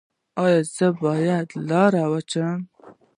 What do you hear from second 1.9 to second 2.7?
وچلوم؟